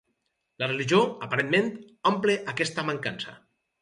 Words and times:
La 0.61 0.69
religió, 0.71 1.01
aparentment, 1.27 1.69
omple 2.13 2.39
aquesta 2.55 2.87
mancança. 2.89 3.37